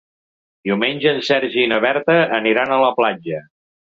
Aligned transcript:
Diumenge 0.67 1.11
en 1.11 1.19
Sergi 1.27 1.61
i 1.65 1.67
na 1.75 1.79
Berta 1.85 2.17
aniran 2.39 2.73
a 2.79 2.83
la 2.87 2.91
platja. 3.01 3.45